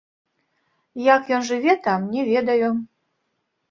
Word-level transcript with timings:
Як 1.15 1.23
ён 1.39 1.47
жыве 1.51 1.79
там, 1.87 2.11
не 2.17 2.21
ведаю. 2.35 2.69